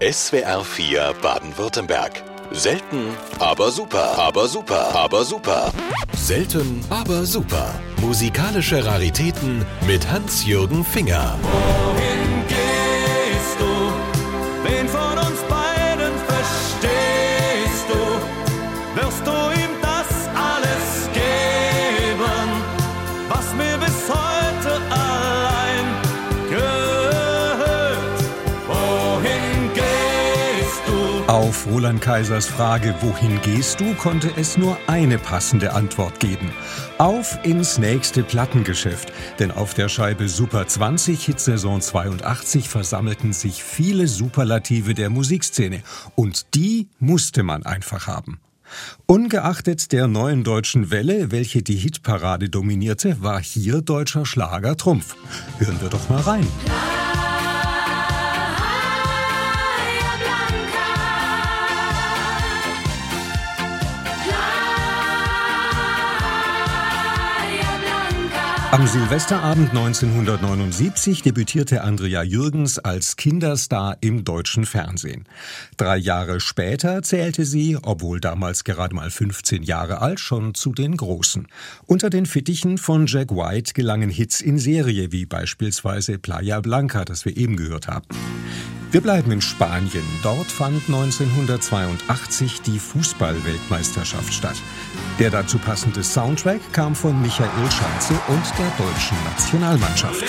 SWR 0.00 0.62
4 0.62 1.12
Baden-Württemberg. 1.20 2.22
Selten, 2.52 3.16
aber 3.40 3.72
super, 3.72 4.16
aber 4.16 4.46
super, 4.46 4.94
aber 4.94 5.24
super. 5.24 5.72
Selten, 6.16 6.80
aber 6.88 7.24
super. 7.24 7.74
Musikalische 8.00 8.84
Raritäten 8.84 9.66
mit 9.88 10.08
Hans-Jürgen 10.08 10.84
Finger. 10.84 11.36
Wohin 11.42 12.17
Auf 31.38 31.68
Roland 31.68 32.00
Kaisers 32.00 32.46
Frage, 32.46 32.96
wohin 33.00 33.40
gehst 33.42 33.78
du, 33.78 33.94
konnte 33.94 34.28
es 34.36 34.58
nur 34.58 34.76
eine 34.88 35.18
passende 35.18 35.72
Antwort 35.72 36.18
geben. 36.18 36.50
Auf 36.98 37.38
ins 37.44 37.78
nächste 37.78 38.24
Plattengeschäft. 38.24 39.12
Denn 39.38 39.52
auf 39.52 39.72
der 39.72 39.88
Scheibe 39.88 40.28
Super 40.28 40.66
20 40.66 41.24
Hitsaison 41.24 41.80
82 41.80 42.68
versammelten 42.68 43.32
sich 43.32 43.62
viele 43.62 44.08
Superlative 44.08 44.94
der 44.94 45.10
Musikszene. 45.10 45.84
Und 46.16 46.56
die 46.56 46.88
musste 46.98 47.44
man 47.44 47.64
einfach 47.64 48.08
haben. 48.08 48.40
Ungeachtet 49.06 49.92
der 49.92 50.08
neuen 50.08 50.42
deutschen 50.42 50.90
Welle, 50.90 51.30
welche 51.30 51.62
die 51.62 51.76
Hitparade 51.76 52.48
dominierte, 52.48 53.22
war 53.22 53.40
hier 53.40 53.80
deutscher 53.80 54.26
Schlager 54.26 54.76
Trumpf. 54.76 55.14
Hören 55.60 55.80
wir 55.80 55.88
doch 55.88 56.08
mal 56.08 56.20
rein. 56.20 56.48
Am 68.70 68.86
Silvesterabend 68.86 69.70
1979 69.70 71.22
debütierte 71.22 71.82
Andrea 71.84 72.22
Jürgens 72.22 72.78
als 72.78 73.16
Kinderstar 73.16 73.96
im 74.02 74.24
deutschen 74.24 74.66
Fernsehen. 74.66 75.24
Drei 75.78 75.96
Jahre 75.96 76.38
später 76.38 77.02
zählte 77.02 77.46
sie, 77.46 77.78
obwohl 77.80 78.20
damals 78.20 78.64
gerade 78.64 78.94
mal 78.94 79.10
15 79.10 79.62
Jahre 79.62 80.02
alt, 80.02 80.20
schon 80.20 80.52
zu 80.52 80.74
den 80.74 80.98
Großen. 80.98 81.48
Unter 81.86 82.10
den 82.10 82.26
Fittichen 82.26 82.76
von 82.76 83.06
Jack 83.06 83.30
White 83.30 83.72
gelangen 83.72 84.10
Hits 84.10 84.42
in 84.42 84.58
Serie, 84.58 85.12
wie 85.12 85.24
beispielsweise 85.24 86.18
Playa 86.18 86.60
Blanca, 86.60 87.06
das 87.06 87.24
wir 87.24 87.38
eben 87.38 87.56
gehört 87.56 87.88
haben. 87.88 88.06
Wir 88.90 89.02
bleiben 89.02 89.30
in 89.30 89.42
Spanien. 89.42 90.04
Dort 90.22 90.50
fand 90.50 90.82
1982 90.86 92.62
die 92.62 92.78
Fußballweltmeisterschaft 92.78 94.32
statt. 94.32 94.56
Der 95.18 95.28
dazu 95.28 95.58
passende 95.58 96.02
Soundtrack 96.02 96.60
kam 96.72 96.94
von 96.94 97.20
Michael 97.20 97.70
Schanze 97.70 98.14
und 98.28 98.44
der 98.58 98.86
deutschen 98.86 99.16
Nationalmannschaft. 99.24 100.24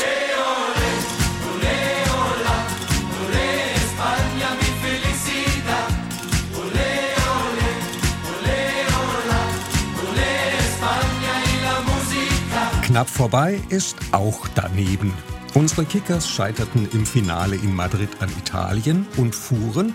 Knapp 12.83 13.09
vorbei 13.09 13.61
ist 13.69 13.97
auch 14.11 14.47
daneben. 14.55 15.13
Unsere 15.55 15.85
Kickers 15.85 16.29
scheiterten 16.29 16.87
im 16.93 17.05
Finale 17.05 17.55
in 17.55 17.73
Madrid 17.75 18.09
an 18.19 18.29
Italien 18.37 19.07
und 19.17 19.33
fuhren, 19.33 19.93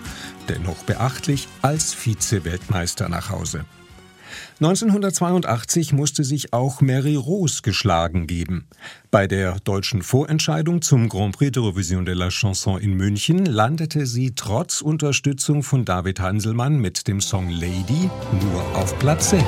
dennoch 0.49 0.83
beachtlich, 0.83 1.47
als 1.61 1.93
Vize-Weltmeister 1.93 3.07
nach 3.07 3.29
Hause. 3.29 3.65
1982 4.59 5.93
musste 5.93 6.23
sich 6.23 6.53
auch 6.53 6.81
Mary 6.81 7.15
Rose 7.15 7.61
geschlagen 7.61 8.27
geben. 8.27 8.67
Bei 9.11 9.27
der 9.27 9.59
deutschen 9.59 10.01
Vorentscheidung 10.01 10.81
zum 10.81 11.09
Grand 11.09 11.37
Prix 11.37 11.51
d'Eurovision 11.57 12.05
de 12.05 12.15
la 12.15 12.29
Chanson 12.29 12.79
in 12.79 12.95
München 12.95 13.45
landete 13.45 14.05
sie 14.05 14.33
trotz 14.35 14.81
Unterstützung 14.81 15.63
von 15.63 15.85
David 15.85 16.19
Hanselmann 16.19 16.79
mit 16.79 17.07
dem 17.07 17.21
Song 17.21 17.49
Lady 17.49 18.09
nur 18.41 18.77
auf 18.77 18.97
Platz 18.99 19.31
6. 19.31 19.45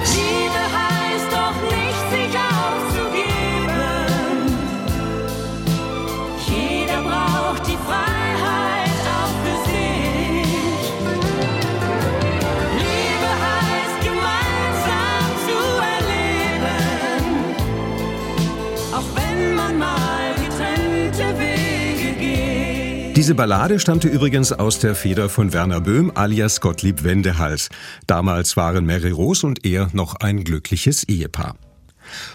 Diese 23.28 23.36
Ballade 23.36 23.78
stammte 23.82 24.08
übrigens 24.08 24.54
aus 24.54 24.80
der 24.80 24.96
Feder 24.96 25.28
von 25.28 25.52
Werner 25.52 25.82
Böhm 25.82 26.14
alias 26.16 26.62
Gottlieb 26.62 27.04
Wendehals. 27.04 27.68
Damals 28.06 28.56
waren 28.56 28.86
Mary 28.86 29.12
Rose 29.12 29.46
und 29.46 29.66
er 29.66 29.90
noch 29.92 30.16
ein 30.22 30.46
glückliches 30.46 31.04
Ehepaar. 31.04 31.58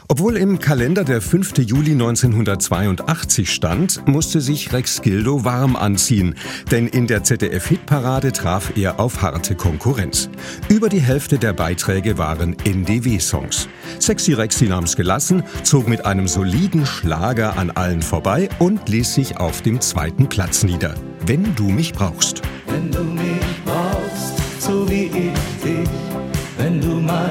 Obwohl 0.09 0.37
im 0.37 0.59
Kalender 0.59 1.05
der 1.05 1.21
5. 1.21 1.59
Juli 1.59 1.93
1982 1.93 3.53
stand, 3.53 4.06
musste 4.06 4.41
sich 4.41 4.72
Rex 4.72 5.03
Gildo 5.03 5.44
warm 5.44 5.77
anziehen, 5.77 6.34
denn 6.71 6.87
in 6.87 7.06
der 7.06 7.25
ZDF-Hitparade 7.25 8.32
traf 8.32 8.72
er 8.77 9.00
auf 9.00 9.22
harte 9.22 9.55
Konkurrenz. 9.55 10.28
Über 10.69 10.88
die 10.88 11.00
Hälfte 11.00 11.38
der 11.38 11.53
Beiträge 11.53 12.19
waren 12.19 12.56
NDW-Songs. 12.65 13.69
Sexy 13.99 14.34
Rexy 14.34 14.66
nahm's 14.66 14.97
gelassen, 14.97 15.43
zog 15.62 15.88
mit 15.88 16.05
einem 16.05 16.28
soliden 16.28 16.87
Schlager 16.87 17.56
an 17.56 17.71
allen 17.71 18.03
vorbei 18.03 18.49
und 18.59 18.88
ließ 18.88 19.15
sich 19.15 19.37
auf 19.38 19.62
dem 19.62 19.81
zweiten 19.81 20.28
Platz 20.28 20.62
nieder. 20.62 20.94
Wenn 21.27 21.55
du 21.55 21.69
mich 21.69 21.93
brauchst. 21.93 22.43
Wenn 22.66 22.91
du 22.91 23.03
mich 23.05 23.62
brauchst, 23.65 24.61
so 24.61 24.88
wie 24.88 25.05
ich 25.05 25.62
dich, 25.62 25.88
wenn 26.59 26.81
du 26.81 27.00
mal 27.00 27.31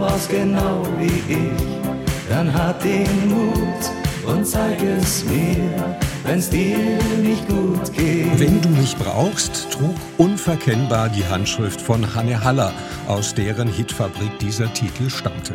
Brauchst, 0.00 0.30
genau 0.30 0.82
wie 0.98 1.34
ich, 1.34 2.30
dann 2.30 2.52
hab 2.54 2.82
den 2.82 3.28
Mut 3.28 4.26
und 4.26 4.46
zeig 4.46 4.82
es 4.82 5.26
mir, 5.26 5.98
wenn's 6.24 6.48
dir 6.48 6.78
nicht 7.20 7.46
gut 7.46 7.92
geht. 7.92 8.40
Wenn 8.40 8.62
du 8.62 8.70
mich 8.70 8.96
brauchst, 8.96 9.70
trug 9.70 9.94
unverkennbar 10.16 11.10
die 11.10 11.26
Handschrift 11.26 11.82
von 11.82 12.14
Hanne 12.14 12.42
Haller, 12.42 12.72
aus 13.08 13.34
deren 13.34 13.68
Hitfabrik 13.68 14.38
dieser 14.38 14.72
Titel 14.72 15.10
stammte. 15.10 15.54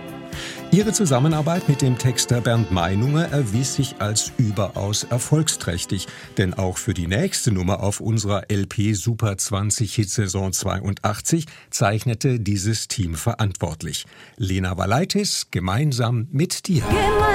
Ihre 0.72 0.92
Zusammenarbeit 0.92 1.70
mit 1.70 1.82
dem 1.82 1.98
Texter 1.98 2.42
Bernd 2.42 2.72
Meinunger 2.72 3.30
erwies 3.30 3.76
sich 3.76 3.96
als 4.00 4.32
überaus 4.38 5.04
erfolgsträchtig, 5.04 6.08
denn 6.38 6.54
auch 6.54 6.78
für 6.78 6.94
die 6.94 7.08
nächste 7.08 7.52
Nummer 7.52 7.82
auf 7.82 8.02
unserer 8.02 8.44
LP 8.52 8.94
Super 8.94 9.38
20 9.38 9.94
Hitsaison 9.94 10.52
82 10.52 11.46
zeichnete 11.70 12.40
dieses 12.40 12.88
Team 12.88 13.16
verantwortlich. 13.16 14.06
Lena 14.38 14.78
Valaitis 14.78 15.48
gemeinsam 15.52 16.28
mit 16.32 16.68
dir. 16.68 16.84
Gemeinsam 16.84 17.35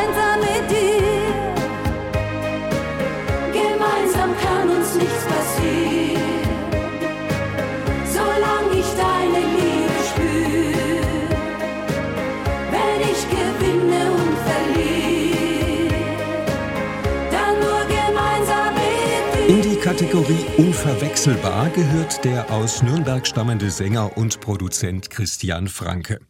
Kategorie 20.30 20.64
Unverwechselbar 20.64 21.70
gehört 21.70 22.24
der 22.24 22.52
aus 22.52 22.84
Nürnberg 22.84 23.26
stammende 23.26 23.68
Sänger 23.70 24.16
und 24.16 24.40
Produzent 24.40 25.10
Christian 25.10 25.66
Franke. 25.66 26.20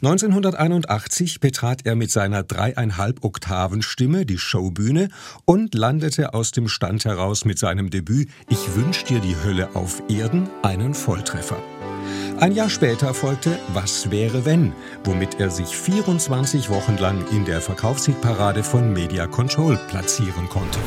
1981 0.00 1.40
betrat 1.40 1.84
er 1.84 1.96
mit 1.96 2.10
seiner 2.10 2.44
dreieinhalb 2.44 3.24
Oktaven 3.24 3.82
Stimme 3.82 4.24
die 4.24 4.38
Showbühne 4.38 5.08
und 5.44 5.74
landete 5.74 6.32
aus 6.32 6.52
dem 6.52 6.68
Stand 6.68 7.04
heraus 7.04 7.44
mit 7.44 7.58
seinem 7.58 7.90
Debüt 7.90 8.30
Ich 8.48 8.74
wünsch 8.74 9.04
dir 9.04 9.18
die 9.18 9.36
Hölle 9.44 9.68
auf 9.74 10.02
Erden 10.08 10.48
einen 10.62 10.94
Volltreffer. 10.94 11.58
Ein 12.38 12.52
Jahr 12.52 12.70
später 12.70 13.12
folgte 13.12 13.58
Was 13.74 14.10
wäre 14.10 14.46
wenn, 14.46 14.72
womit 15.04 15.40
er 15.40 15.50
sich 15.50 15.76
24 15.76 16.70
Wochen 16.70 16.96
lang 16.96 17.26
in 17.32 17.44
der 17.44 17.60
Verkaufshitparade 17.60 18.62
von 18.62 18.92
Media 18.92 19.26
Control 19.26 19.76
platzieren 19.88 20.48
konnte. 20.48 20.78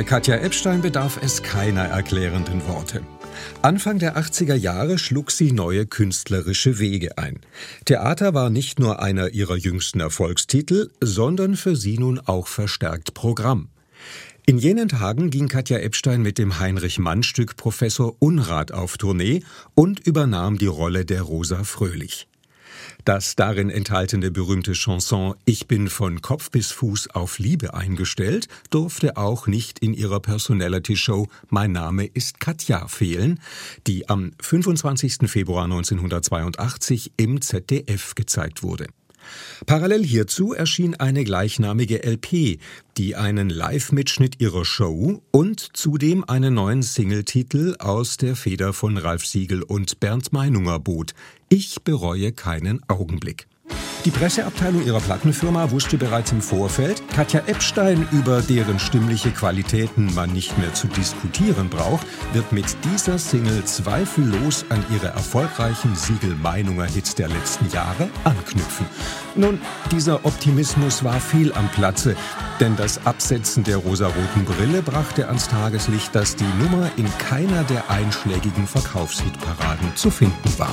Bei 0.00 0.04
Katja 0.04 0.36
Epstein 0.36 0.80
bedarf 0.80 1.18
es 1.22 1.42
keiner 1.42 1.82
erklärenden 1.82 2.66
Worte. 2.66 3.02
Anfang 3.60 3.98
der 3.98 4.16
80er 4.16 4.54
Jahre 4.54 4.98
schlug 4.98 5.30
sie 5.30 5.52
neue 5.52 5.84
künstlerische 5.84 6.78
Wege 6.78 7.18
ein. 7.18 7.40
Theater 7.84 8.32
war 8.32 8.48
nicht 8.48 8.78
nur 8.78 9.02
einer 9.02 9.28
ihrer 9.34 9.56
jüngsten 9.56 10.00
Erfolgstitel, 10.00 10.90
sondern 11.02 11.54
für 11.54 11.76
sie 11.76 11.98
nun 11.98 12.18
auch 12.18 12.46
verstärkt 12.46 13.12
Programm. 13.12 13.68
In 14.46 14.56
jenen 14.56 14.88
Tagen 14.88 15.28
ging 15.28 15.48
Katja 15.48 15.76
Epstein 15.76 16.22
mit 16.22 16.38
dem 16.38 16.58
Heinrich-Mann-Stück 16.58 17.58
Professor 17.58 18.16
Unrat 18.20 18.72
auf 18.72 18.96
Tournee 18.96 19.42
und 19.74 20.00
übernahm 20.06 20.56
die 20.56 20.64
Rolle 20.64 21.04
der 21.04 21.20
Rosa 21.20 21.62
Fröhlich. 21.62 22.29
Das 23.04 23.36
darin 23.36 23.70
enthaltene 23.70 24.30
berühmte 24.30 24.72
Chanson 24.72 25.34
Ich 25.44 25.66
bin 25.66 25.88
von 25.88 26.22
Kopf 26.22 26.50
bis 26.50 26.70
Fuß 26.70 27.10
auf 27.10 27.38
Liebe 27.38 27.74
eingestellt 27.74 28.48
durfte 28.70 29.16
auch 29.16 29.46
nicht 29.46 29.78
in 29.80 29.94
ihrer 29.94 30.20
Personality-Show 30.20 31.28
Mein 31.48 31.72
Name 31.72 32.06
ist 32.06 32.40
Katja 32.40 32.88
fehlen, 32.88 33.40
die 33.86 34.08
am 34.08 34.32
25. 34.40 35.30
Februar 35.30 35.64
1982 35.64 37.12
im 37.16 37.40
ZDF 37.40 38.14
gezeigt 38.14 38.62
wurde. 38.62 38.86
Parallel 39.66 40.04
hierzu 40.04 40.52
erschien 40.54 40.94
eine 40.94 41.24
gleichnamige 41.24 42.02
LP, 42.02 42.58
die 42.96 43.16
einen 43.16 43.50
Live-Mitschnitt 43.50 44.40
ihrer 44.40 44.64
Show 44.64 45.22
und 45.30 45.76
zudem 45.76 46.24
einen 46.24 46.54
neuen 46.54 46.82
Singletitel 46.82 47.76
aus 47.78 48.16
der 48.16 48.36
Feder 48.36 48.72
von 48.72 48.96
Ralf 48.96 49.26
Siegel 49.26 49.62
und 49.62 50.00
Bernd 50.00 50.32
Meinunger 50.32 50.78
bot. 50.78 51.12
Ich 51.48 51.82
bereue 51.82 52.32
keinen 52.32 52.80
Augenblick. 52.88 53.46
Die 54.06 54.10
Presseabteilung 54.10 54.82
ihrer 54.86 55.00
Plattenfirma 55.00 55.70
wusste 55.72 55.98
bereits 55.98 56.32
im 56.32 56.40
Vorfeld, 56.40 57.02
Katja 57.14 57.42
Epstein, 57.46 58.08
über 58.12 58.40
deren 58.40 58.78
stimmliche 58.78 59.30
Qualitäten 59.30 60.14
man 60.14 60.32
nicht 60.32 60.56
mehr 60.56 60.72
zu 60.72 60.86
diskutieren 60.86 61.68
braucht, 61.68 62.06
wird 62.32 62.50
mit 62.50 62.64
dieser 62.84 63.18
Single 63.18 63.62
zweifellos 63.66 64.64
an 64.70 64.82
ihre 64.90 65.08
erfolgreichen 65.08 65.94
Siegel-Meinunger-Hits 65.94 67.14
der 67.16 67.28
letzten 67.28 67.68
Jahre 67.72 68.08
anknüpfen. 68.24 68.86
Nun, 69.34 69.60
dieser 69.90 70.24
Optimismus 70.24 71.04
war 71.04 71.20
fehl 71.20 71.52
am 71.52 71.68
Platze, 71.68 72.16
denn 72.58 72.76
das 72.76 73.06
Absetzen 73.06 73.64
der 73.64 73.76
rosaroten 73.76 74.46
Brille 74.46 74.80
brachte 74.80 75.28
ans 75.28 75.48
Tageslicht, 75.48 76.14
dass 76.14 76.36
die 76.36 76.44
Nummer 76.62 76.90
in 76.96 77.06
keiner 77.18 77.64
der 77.64 77.90
einschlägigen 77.90 78.66
Verkaufshitparaden 78.66 79.94
zu 79.94 80.10
finden 80.10 80.58
war. 80.58 80.70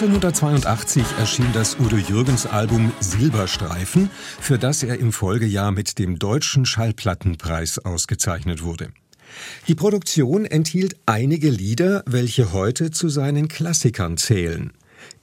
1982 0.00 1.04
erschien 1.18 1.52
das 1.52 1.78
Udo 1.78 1.96
Jürgens 1.96 2.46
Album 2.46 2.90
Silberstreifen, 3.00 4.08
für 4.40 4.58
das 4.58 4.82
er 4.82 4.98
im 4.98 5.12
Folgejahr 5.12 5.72
mit 5.72 5.98
dem 5.98 6.18
Deutschen 6.18 6.64
Schallplattenpreis 6.64 7.78
ausgezeichnet 7.80 8.62
wurde. 8.62 8.92
Die 9.68 9.74
Produktion 9.74 10.46
enthielt 10.46 10.96
einige 11.04 11.50
Lieder, 11.50 12.02
welche 12.06 12.54
heute 12.54 12.90
zu 12.90 13.10
seinen 13.10 13.48
Klassikern 13.48 14.16
zählen. 14.16 14.72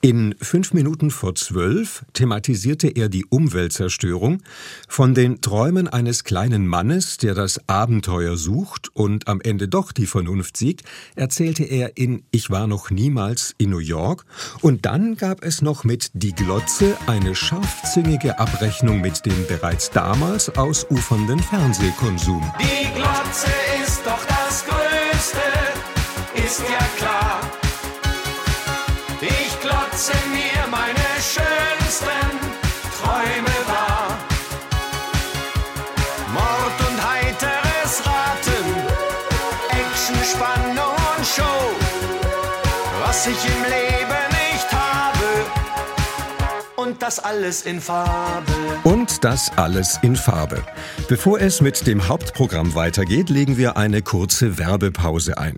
In 0.01 0.35
Fünf 0.39 0.73
Minuten 0.73 1.09
vor 1.09 1.33
zwölf 1.33 2.05
thematisierte 2.13 2.87
er 2.87 3.09
die 3.09 3.25
Umweltzerstörung, 3.25 4.43
von 4.87 5.15
den 5.15 5.41
Träumen 5.41 5.87
eines 5.87 6.23
kleinen 6.23 6.67
Mannes, 6.67 7.17
der 7.17 7.33
das 7.33 7.67
Abenteuer 7.67 8.37
sucht 8.37 8.89
und 8.93 9.27
am 9.27 9.41
Ende 9.41 9.67
doch 9.67 9.91
die 9.91 10.05
Vernunft 10.05 10.55
siegt, 10.55 10.83
erzählte 11.15 11.63
er 11.63 11.97
in 11.97 12.23
Ich 12.29 12.51
war 12.51 12.67
noch 12.67 12.91
niemals 12.91 13.55
in 13.57 13.71
New 13.71 13.79
York 13.79 14.25
und 14.61 14.85
dann 14.85 15.15
gab 15.15 15.43
es 15.43 15.63
noch 15.63 15.83
mit 15.83 16.11
Die 16.13 16.33
Glotze 16.33 16.95
eine 17.07 17.33
scharfzüngige 17.33 18.37
Abrechnung 18.37 19.01
mit 19.01 19.25
dem 19.25 19.47
bereits 19.47 19.89
damals 19.89 20.55
ausufernden 20.57 21.39
Fernsehkonsum. 21.39 22.43
Die 22.59 22.93
Glotze 22.93 23.47
ist 23.83 24.05
doch 24.05 24.23
das 24.27 24.63
Größte, 24.63 25.39
ist 26.45 26.61
ja 26.69 26.87
klar. 26.97 27.46
Glotze 29.97 30.13
mir 30.29 30.67
meine 30.69 31.09
schönsten 31.19 32.29
Träume 33.01 33.55
wahr. 33.65 34.15
Mord 36.31 36.79
und 36.87 37.03
heiteres 37.03 38.05
Raten, 38.05 38.65
Action, 39.69 40.23
Spannung 40.23 40.93
und 41.17 41.25
Show. 41.25 41.43
Was 43.03 43.25
ich 43.25 43.43
im 43.43 43.63
Leben 43.63 44.27
nicht 44.51 44.71
habe. 44.71 45.25
Und 46.75 47.01
das 47.01 47.17
alles 47.17 47.63
in 47.63 47.81
Farbe. 47.81 48.53
Und 48.83 49.23
das 49.23 49.51
alles 49.57 49.97
in 50.03 50.15
Farbe. 50.15 50.61
Bevor 51.07 51.41
es 51.41 51.59
mit 51.59 51.87
dem 51.87 52.07
Hauptprogramm 52.07 52.75
weitergeht, 52.75 53.31
legen 53.31 53.57
wir 53.57 53.77
eine 53.77 54.03
kurze 54.03 54.59
Werbepause 54.59 55.39
ein. 55.39 55.57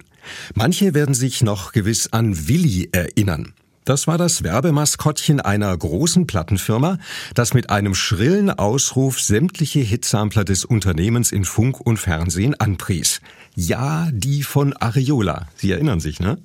Manche 0.53 0.93
werden 0.93 1.13
sich 1.13 1.41
noch 1.41 1.73
gewiss 1.73 2.13
an 2.13 2.47
Willi 2.47 2.87
erinnern. 2.93 3.53
Das 3.85 4.07
war 4.07 4.17
das 4.17 4.43
Werbemaskottchen 4.43 5.39
einer 5.39 5.75
großen 5.75 6.27
Plattenfirma, 6.27 6.99
das 7.33 7.53
mit 7.53 7.69
einem 7.69 7.95
schrillen 7.95 8.51
Ausruf 8.51 9.19
sämtliche 9.19 9.79
Hitsampler 9.79 10.43
des 10.43 10.65
Unternehmens 10.65 11.31
in 11.31 11.45
Funk 11.45 11.79
und 11.79 11.97
Fernsehen 11.97 12.59
anpries. 12.59 13.21
Ja, 13.55 14.09
die 14.11 14.43
von 14.43 14.73
Areola. 14.73 15.47
Sie 15.55 15.71
erinnern 15.71 15.99
sich, 15.99 16.19
ne? 16.19 16.37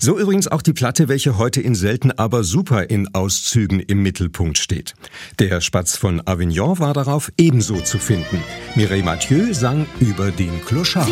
So 0.00 0.18
übrigens 0.18 0.48
auch 0.48 0.62
die 0.62 0.72
Platte, 0.72 1.08
welche 1.08 1.38
heute 1.38 1.60
in 1.60 1.74
selten 1.74 2.12
aber 2.12 2.44
super 2.44 2.90
in 2.90 3.14
Auszügen 3.14 3.80
im 3.80 4.02
Mittelpunkt 4.02 4.58
steht. 4.58 4.94
Der 5.38 5.60
Spatz 5.60 5.96
von 5.96 6.26
Avignon 6.26 6.78
war 6.78 6.94
darauf 6.94 7.30
ebenso 7.36 7.80
zu 7.80 7.98
finden. 7.98 8.42
Mireille 8.74 9.04
Mathieu 9.04 9.52
sang 9.52 9.86
über 10.00 10.30
den 10.30 10.64
Clochard. 10.64 11.08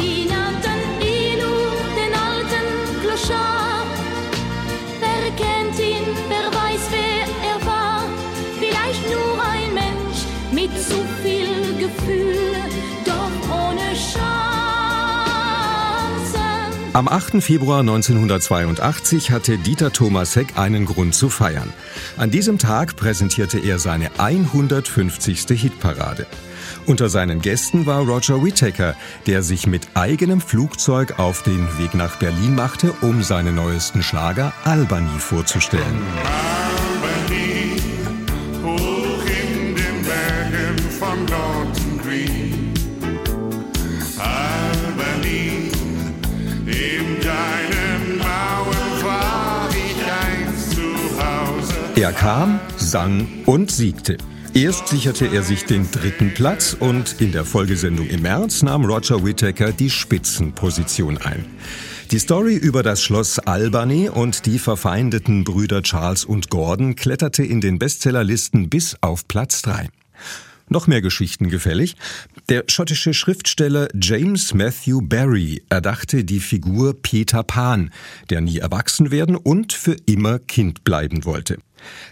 Am 16.95 17.09
8. 17.09 17.43
Februar 17.43 17.81
1982 17.81 19.33
hatte 19.33 19.59
Dieter 19.59 19.91
Thomas 19.91 20.37
Heck 20.37 20.57
einen 20.57 20.85
Grund 20.85 21.13
zu 21.13 21.29
feiern. 21.29 21.73
An 22.17 22.31
diesem 22.31 22.57
Tag 22.57 22.95
präsentierte 22.95 23.59
er 23.59 23.81
seine 23.81 24.13
150. 24.19 25.61
Hitparade. 25.61 26.25
Unter 26.87 27.09
seinen 27.09 27.41
Gästen 27.41 27.87
war 27.87 28.03
Roger 28.03 28.45
Whittaker, 28.45 28.95
der 29.27 29.43
sich 29.43 29.67
mit 29.67 29.89
eigenem 29.95 30.41
Flugzeug 30.41 31.19
auf 31.19 31.43
den 31.43 31.67
Weg 31.79 31.95
nach 31.95 32.15
Berlin 32.21 32.55
machte, 32.55 32.93
um 33.01 33.25
seinen 33.25 33.57
neuesten 33.57 34.05
Schlager 34.05 34.53
Albany 34.63 35.19
vorzustellen. 35.19 36.01
Albany, 37.03 37.81
hoch 38.63 39.25
in 39.27 39.75
den 39.75 40.05
Bergen 40.05 40.79
von 40.91 41.25
Norton 41.25 42.01
Green. 42.01 42.64
Er 52.05 52.13
kam, 52.13 52.61
sang 52.77 53.27
und 53.47 53.71
siegte. 53.71 54.19
Erst 54.53 54.89
sicherte 54.89 55.25
er 55.25 55.43
sich 55.43 55.65
den 55.65 55.91
dritten 55.91 56.35
Platz 56.35 56.77
und 56.79 57.19
in 57.23 57.33
der 57.33 57.47
Folgesendung 57.47 58.09
im 58.09 58.21
März 58.21 58.63
nahm 58.63 58.85
Roger 58.85 59.25
Whittaker 59.25 59.73
die 59.73 59.89
Spitzenposition 59.89 61.17
ein. 61.17 61.47
Die 62.11 62.19
Story 62.19 62.57
über 62.57 62.83
das 62.83 63.03
Schloss 63.03 63.39
Albany 63.39 64.11
und 64.11 64.45
die 64.45 64.59
verfeindeten 64.59 65.45
Brüder 65.45 65.81
Charles 65.81 66.27
und 66.27 66.51
Gordon 66.51 66.95
kletterte 66.95 67.43
in 67.43 67.63
den 67.63 67.79
Bestsellerlisten 67.79 68.69
bis 68.69 68.99
auf 69.01 69.27
Platz 69.27 69.63
3. 69.63 69.89
Noch 70.69 70.87
mehr 70.87 71.01
Geschichten 71.01 71.49
gefällig. 71.49 71.97
Der 72.51 72.65
schottische 72.69 73.15
Schriftsteller 73.15 73.89
James 73.99 74.53
Matthew 74.53 75.01
Barry 75.01 75.63
erdachte 75.71 76.25
die 76.25 76.41
Figur 76.41 77.01
Peter 77.01 77.43
Pan, 77.43 77.91
der 78.29 78.43
nie 78.43 78.59
erwachsen 78.59 79.11
werden 79.11 79.37
und 79.37 79.73
für 79.73 79.97
immer 80.05 80.39
Kind 80.39 80.85
bleiben 80.85 81.25
wollte. 81.25 81.57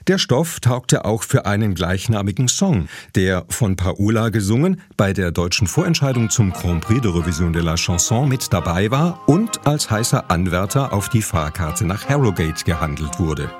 Der 0.07 0.19
Stoff 0.19 0.61
taugte 0.61 1.05
auch 1.05 1.23
für 1.23 1.47
einen 1.47 1.75
gleichnamigen 1.75 2.49
Song, 2.49 2.88
der 3.14 3.45
von 3.49 3.76
Paola 3.76 4.29
gesungen 4.29 4.81
bei 4.97 5.12
der 5.12 5.31
deutschen 5.31 5.67
Vorentscheidung 5.67 6.31
zum 6.31 6.52
Grand 6.52 6.83
Prix 6.83 7.00
de 7.00 7.11
Revision 7.11 7.52
de 7.52 7.62
la 7.62 7.76
Chanson 7.76 8.29
mit 8.29 8.52
dabei 8.52 8.91
war 8.91 9.21
und 9.26 9.67
als 9.67 9.91
heißer 9.91 10.31
Anwärter 10.31 10.93
auf 10.93 11.09
die 11.09 11.23
Fahrkarte 11.23 11.85
nach 11.85 12.09
Harrogate 12.09 12.64
gehandelt 12.64 13.19
wurde. 13.19 13.50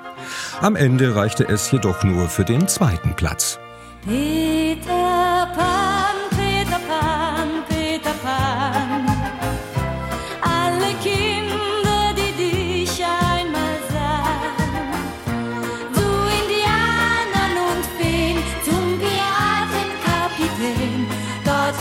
Am 0.61 0.75
Ende 0.75 1.15
reichte 1.15 1.47
es 1.47 1.71
jedoch 1.71 2.03
nur 2.03 2.29
für 2.29 2.45
den 2.45 2.67
zweiten 2.67 3.15
Platz. 3.15 3.59
Peter 4.05 4.92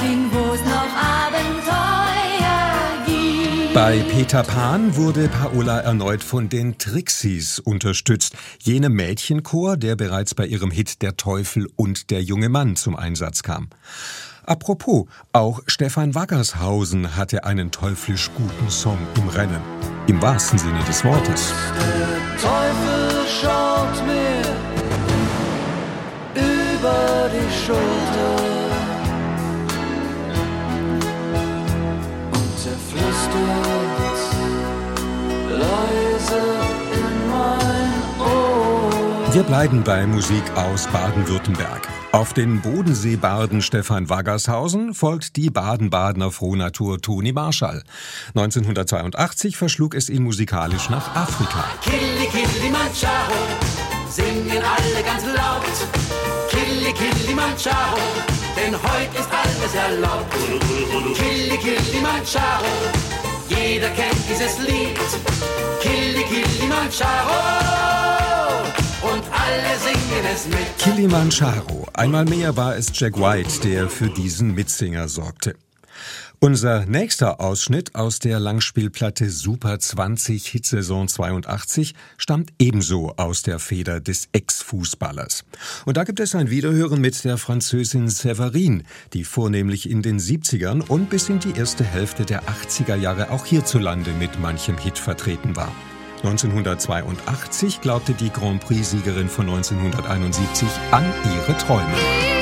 dorthin, 0.02 0.30
wo 0.32 0.54
es 0.54 0.60
noch 0.64 0.88
Abenteuer 1.26 2.56
gibt. 3.06 3.74
Bei 3.74 3.98
Peter 4.10 4.42
Pan 4.42 4.96
wurde 4.96 5.28
Paola 5.28 5.80
erneut 5.80 6.22
von 6.22 6.48
den 6.48 6.78
Trixies 6.78 7.58
unterstützt, 7.58 8.34
jenem 8.60 8.94
Mädchenchor, 8.94 9.76
der 9.76 9.96
bereits 9.96 10.34
bei 10.34 10.46
ihrem 10.46 10.70
Hit 10.70 11.02
Der 11.02 11.16
Teufel 11.16 11.68
und 11.76 12.10
der 12.10 12.22
junge 12.22 12.48
Mann 12.48 12.76
zum 12.76 12.96
Einsatz 12.96 13.42
kam. 13.42 13.68
Apropos, 14.44 15.06
auch 15.32 15.60
Stefan 15.66 16.16
Waggershausen 16.16 17.16
hatte 17.16 17.44
einen 17.44 17.70
teuflisch 17.70 18.28
guten 18.34 18.70
Song 18.70 18.98
im 19.16 19.28
Rennen. 19.28 19.60
Im 20.08 20.20
wahrsten 20.20 20.58
Sinne 20.58 20.82
des 20.84 21.04
Wortes. 21.04 21.52
Der 21.78 22.18
Teufel 22.42 23.24
schaut 23.40 24.04
mir 24.04 24.42
über 26.34 27.30
die 27.30 27.64
Schulter. 27.64 28.51
Wir 39.42 39.48
bleiben 39.48 39.82
bei 39.82 40.06
Musik 40.06 40.44
aus 40.54 40.86
Baden-Württemberg. 40.86 41.88
Auf 42.12 42.32
den 42.32 42.60
Bodenseebarden 42.60 43.60
Stefan 43.60 44.08
Waggershausen 44.08 44.94
folgt 44.94 45.34
die 45.34 45.50
Baden-Badener 45.50 46.30
Frohnatur 46.30 47.00
Toni 47.00 47.32
Marschall. 47.32 47.82
1982 48.36 49.56
verschlug 49.56 49.96
es 49.96 50.08
ihn 50.10 50.22
musikalisch 50.22 50.88
nach 50.90 51.16
Afrika. 51.16 51.64
Killi 51.82 52.28
Kilimanjaro, 52.30 53.34
singen 54.08 54.62
alle 54.62 55.02
ganz 55.04 55.24
laut. 55.24 55.74
Killi 56.48 56.92
Kilimanjaro, 56.92 57.98
denn 58.54 58.74
heute 58.74 59.18
ist 59.18 59.28
alles 59.28 59.74
erlaubt. 59.74 60.32
Killi 61.16 61.58
Kilimanjaro, 61.58 62.64
jeder 63.48 63.88
kennt 63.88 64.22
dieses 64.30 64.60
Lied. 64.60 65.00
Killi 65.80 66.22
Kilimanjaro, 66.22 68.01
und 69.02 69.22
alle 69.32 69.78
singen 69.78 70.24
es 70.32 70.46
mit. 70.46 70.78
Kilimanjaro. 70.78 71.86
Einmal 71.94 72.24
mehr 72.24 72.56
war 72.56 72.76
es 72.76 72.90
Jack 72.94 73.18
White, 73.18 73.60
der 73.68 73.88
für 73.88 74.08
diesen 74.08 74.54
Mitsinger 74.54 75.08
sorgte. 75.08 75.54
Unser 76.44 76.86
nächster 76.86 77.40
Ausschnitt 77.40 77.94
aus 77.94 78.18
der 78.18 78.40
Langspielplatte 78.40 79.30
Super 79.30 79.78
20 79.78 80.44
Hitsaison 80.48 81.06
82 81.06 81.94
stammt 82.18 82.52
ebenso 82.58 83.14
aus 83.16 83.42
der 83.42 83.60
Feder 83.60 84.00
des 84.00 84.28
Ex-Fußballers. 84.32 85.44
Und 85.84 85.96
da 85.96 86.02
gibt 86.02 86.18
es 86.18 86.34
ein 86.34 86.50
Wiederhören 86.50 87.00
mit 87.00 87.22
der 87.22 87.38
Französin 87.38 88.08
Séverine, 88.08 88.82
die 89.12 89.22
vornemlich 89.22 89.88
in 89.88 90.02
den 90.02 90.18
70ern 90.18 90.84
und 90.84 91.10
bis 91.10 91.28
in 91.28 91.38
die 91.38 91.52
erste 91.56 91.84
Hälfte 91.84 92.24
der 92.24 92.42
80er 92.42 92.96
Jahre 92.96 93.30
auch 93.30 93.46
hierzulande 93.46 94.10
mit 94.10 94.40
manchem 94.40 94.76
Hit 94.78 94.98
vertreten 94.98 95.54
war. 95.54 95.72
1982 96.22 97.80
glaubte 97.80 98.14
die 98.14 98.30
Grand 98.30 98.60
Prix-Siegerin 98.64 99.28
von 99.28 99.48
1971 99.48 100.68
an 100.92 101.04
ihre 101.34 101.56
Träume. 101.58 102.41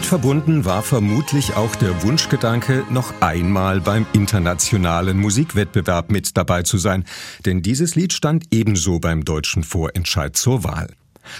Damit 0.00 0.08
verbunden 0.08 0.64
war 0.64 0.80
vermutlich 0.80 1.56
auch 1.56 1.76
der 1.76 2.02
Wunschgedanke, 2.02 2.86
noch 2.88 3.12
einmal 3.20 3.82
beim 3.82 4.06
internationalen 4.14 5.18
Musikwettbewerb 5.18 6.10
mit 6.10 6.38
dabei 6.38 6.62
zu 6.62 6.78
sein, 6.78 7.04
denn 7.44 7.60
dieses 7.60 7.96
Lied 7.96 8.14
stand 8.14 8.44
ebenso 8.50 8.98
beim 8.98 9.26
deutschen 9.26 9.62
Vorentscheid 9.62 10.34
zur 10.38 10.64
Wahl. 10.64 10.88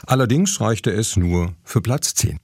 Allerdings 0.07 0.61
reichte 0.61 0.91
es 0.91 1.17
nur 1.17 1.55
für 1.65 1.81
Platz 1.81 2.15
10. 2.15 2.39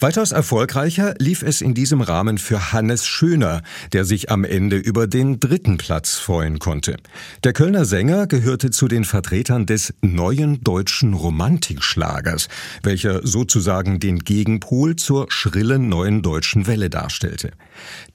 Weitaus 0.00 0.32
erfolgreicher 0.32 1.14
lief 1.18 1.42
es 1.42 1.60
in 1.60 1.74
diesem 1.74 2.00
Rahmen 2.00 2.38
für 2.38 2.72
Hannes 2.72 3.06
Schöner, 3.06 3.62
der 3.92 4.04
sich 4.04 4.30
am 4.30 4.44
Ende 4.44 4.76
über 4.76 5.06
den 5.06 5.40
dritten 5.40 5.78
Platz 5.78 6.16
freuen 6.16 6.58
konnte. 6.58 6.96
Der 7.44 7.52
Kölner 7.52 7.84
Sänger 7.84 8.26
gehörte 8.26 8.70
zu 8.70 8.88
den 8.88 9.04
Vertretern 9.04 9.66
des 9.66 9.94
neuen 10.02 10.62
deutschen 10.62 11.14
Romantikschlagers, 11.14 12.48
welcher 12.82 13.26
sozusagen 13.26 14.00
den 14.00 14.20
Gegenpol 14.20 14.96
zur 14.96 15.26
schrillen 15.30 15.88
neuen 15.88 16.22
deutschen 16.22 16.66
Welle 16.66 16.90
darstellte. 16.90 17.52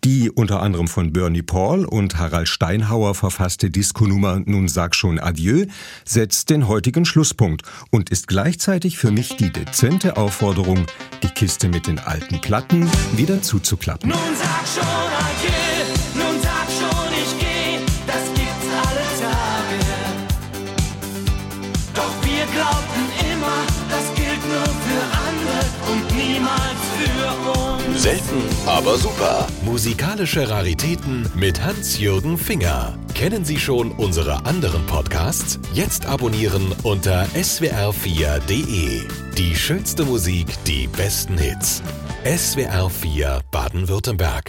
Die 0.04 0.30
unter 0.30 0.62
anderem 0.62 0.88
von 0.88 1.14
Bernie 1.14 1.42
Paul 1.42 1.86
und 1.86 2.18
Harald 2.18 2.48
Steinhauer 2.48 3.16
verfasste 3.16 3.70
Disco-Nummer 3.70 4.42
Nun 4.46 4.68
sag 4.68 4.96
schon 4.96 5.20
Adieu 5.20 5.66
setzt 6.06 6.50
den 6.50 6.68
heutigen 6.68 7.06
Schlusspunkt 7.06 7.64
und 7.92 8.10
ist 8.10 8.28
gleichzeitig 8.28 8.98
für 8.98 9.12
mich 9.12 9.36
die 9.38 9.52
dezente 9.52 10.18
Aufforderung, 10.18 10.86
die 11.22 11.33
Kiste 11.34 11.68
mit 11.68 11.88
den 11.88 12.00
alten 12.00 12.40
Platten 12.42 12.90
wieder 13.16 13.42
zuzuklappen. 13.42 14.10
Nun 14.10 14.20
sag 14.38 14.66
schon 14.68 14.84
adieu, 15.28 16.24
nun 16.26 16.42
sag 16.42 16.68
schon 16.70 17.14
ich 17.22 17.40
geh, 17.40 17.80
das 18.08 18.24
gibt's 18.34 18.70
alle 18.72 19.06
Tage. 19.22 19.80
Doch 21.94 22.14
wir 22.24 22.46
glaubten 22.54 23.06
immer, 23.32 23.60
das 23.90 24.14
gilt 24.16 24.44
nur 24.48 24.66
für 24.86 25.04
andere 25.28 25.60
und 25.92 26.16
niemals 26.16 26.82
für 26.98 27.92
uns. 27.92 28.02
Selten, 28.02 28.42
aber 28.66 28.98
super. 28.98 29.48
Musikalische 29.64 30.50
Raritäten 30.50 31.30
mit 31.36 31.64
Hans-Jürgen 31.64 32.38
Finger. 32.38 32.98
Kennen 33.14 33.46
Sie 33.46 33.58
schon 33.58 33.92
unsere 33.92 34.46
anderen 34.46 34.86
Podcasts? 34.88 35.60
Jetzt 35.74 36.06
abonnieren 36.08 36.74
unter 36.84 37.26
swr4.de. 37.36 39.02
Die 39.38 39.56
schönste 39.56 40.04
Musik, 40.04 40.48
die 40.66 40.88
besten 40.88 41.38
Hits. 41.38 41.84
SWR4 42.26 43.42
Baden-Württemberg. 43.52 44.42